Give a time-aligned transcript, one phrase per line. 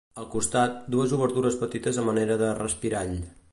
[0.19, 3.17] Al costat, dues obertures petites a manera de respirall.